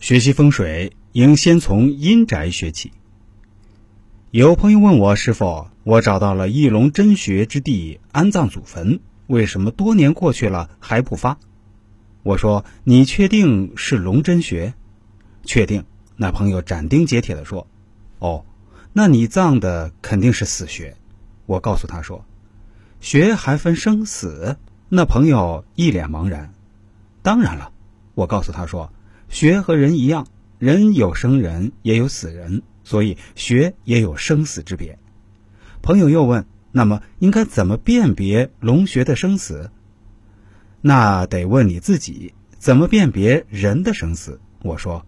[0.00, 2.92] 学习风水应先从阴宅学起。
[4.30, 11.36] 有朋友问我师傅，我找到了一龙真穴之地安葬祖坟，为什么多年过去了还不发？
[12.22, 14.72] 我说：“你确定是龙真穴？”
[15.44, 15.84] 确定。
[16.14, 17.66] 那朋友斩钉截铁地说
[18.20, 18.44] ：“哦，
[18.92, 20.96] 那你葬的肯定是死穴。”
[21.46, 22.24] 我告诉他说
[23.00, 24.58] ：“穴还分生死？”
[24.88, 26.54] 那朋友一脸茫然。
[27.22, 27.72] 当然了，
[28.14, 28.92] 我告诉他说。
[29.28, 30.26] 学和人一样，
[30.58, 34.98] 人有生人，也有死人，所以学也有生死之别。
[35.82, 39.70] 朋友又问：“那么应该怎么辨别龙穴的生死？”
[40.80, 44.40] 那得问你自己，怎么辨别人的生死？
[44.62, 45.06] 我说：“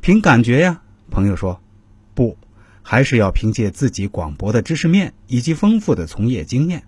[0.00, 1.60] 凭感觉呀。”朋友说
[2.14, 2.36] ：“不，
[2.82, 6.84] 还是要凭借自己广博的知识面以及丰富的从业经验。”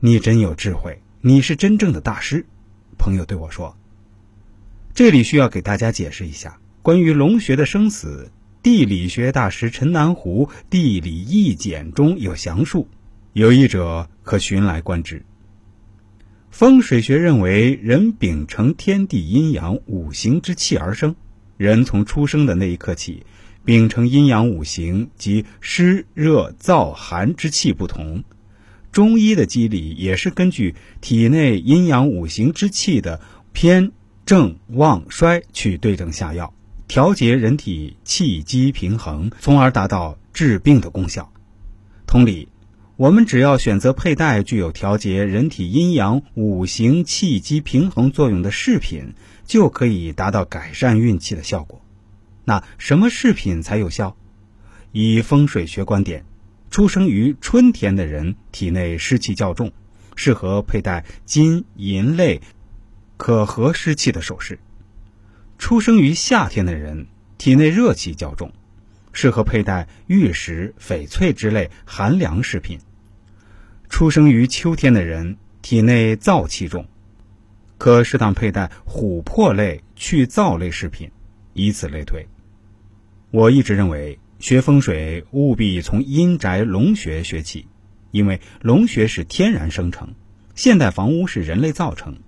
[0.00, 2.46] 你真有智慧，你是真正的大师。
[2.96, 3.76] 朋友对我说。
[4.92, 8.30] 这里需要给大家解释一下关于龙穴的生死，
[8.62, 12.88] 地理学大师陈南湖《地理意简》中有详述，
[13.32, 15.22] 有意者可寻来观之。
[16.50, 21.14] 风水学认为，人秉承天地阴阳五行之气而生，
[21.56, 23.24] 人从出生的那一刻起，
[23.64, 28.24] 秉承阴阳五行及湿热燥寒之气不同。
[28.90, 33.20] 中医的机理也是根据体内阴阳五行之气的
[33.52, 33.92] 偏。
[34.30, 36.54] 正旺衰去对症下药，
[36.86, 41.32] 调节人体气机平衡，从而达到治病的功效。
[42.06, 42.46] 同理，
[42.94, 49.14] 我们只要选择佩戴具有调节人体阴阳五行气机平衡作用的饰品，
[49.46, 51.82] 就可以达到改善运气的效果。
[52.44, 54.16] 那什么饰品才有效？
[54.92, 56.24] 以风水学观点，
[56.70, 59.72] 出生于春天的人体内湿气较重，
[60.14, 62.40] 适合佩戴金银类。
[63.20, 64.58] 可和湿气的首饰，
[65.58, 67.06] 出生于夏天的人
[67.36, 68.50] 体内热气较重，
[69.12, 72.78] 适合佩戴玉石、翡翠之类寒凉饰品；
[73.90, 76.86] 出生于秋天的人体内燥气重，
[77.76, 81.10] 可适当佩戴琥珀类去燥类饰品，
[81.52, 82.26] 以此类推。
[83.30, 87.66] 我一直认为，学风水务必从阴宅龙穴学起，
[88.12, 90.14] 因为龙穴是天然生成，
[90.54, 92.18] 现代房屋是人类造成。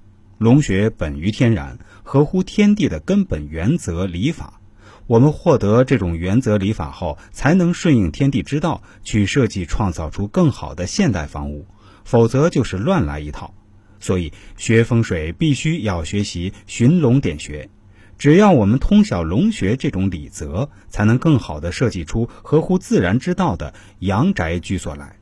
[0.43, 4.61] 龙穴本于天然，合乎天地的根本原则理法。
[5.07, 11.65] 我们获得这种原则理法后，才能顺应天地之道去设计创造出更好的现代房屋，
[12.05, 13.55] 否则就是乱来一套。
[14.01, 17.71] 所以学风水必须要学习寻龙点穴。
[18.19, 25.15] 只要我们通晓龙穴这种理则，才能更好地设计出合乎自然之道的阳宅居所来。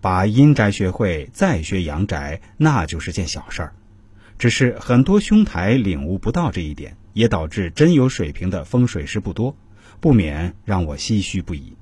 [0.00, 3.74] 把阴宅学会，再学阳宅，那就是件小事儿。
[4.42, 9.56] 只是很多兄台领悟不到这一点，也导致真有水平的风水师不多，
[10.00, 11.74] 不免让我唏嘘不已。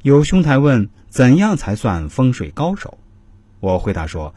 [0.00, 2.96] 有兄台问：怎样才算风水高手？
[3.60, 4.34] 我回答说：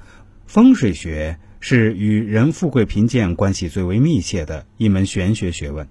[0.48, 5.88] 风水学是与人富贵贫贱关系最为密切的一门玄学学问。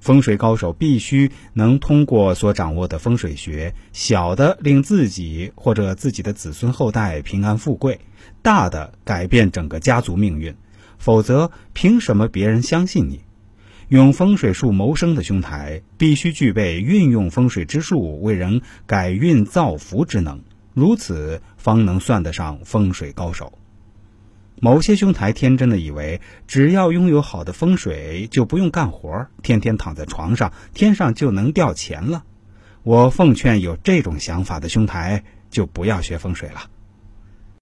[0.00, 8.00] 风水高手必须能通过所掌握的风水学，小的令自己或者自己的子孙后代平安富贵，
[8.42, 10.54] 大的改变整个家族命运。
[10.98, 13.20] 否则，凭什么别人相信你？
[13.88, 20.40] 用风水术谋生的兄台，必须具备运用风水之术为人改运造福之能，
[20.74, 23.58] 如此方能算得上风水高手。
[24.60, 32.24] 某些兄台天真的以为，只要拥有好的风水，就不用干活，天天躺在床上，天上就能掉钱了。
[32.82, 36.62] 我奉劝有这种想法的兄台，就不要学风水了。